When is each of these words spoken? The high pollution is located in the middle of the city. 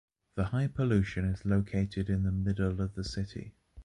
The 0.33 0.45
high 0.45 0.65
pollution 0.67 1.25
is 1.25 1.45
located 1.45 2.09
in 2.09 2.23
the 2.23 2.31
middle 2.31 2.81
of 2.81 2.95
the 2.95 3.03
city. 3.03 3.53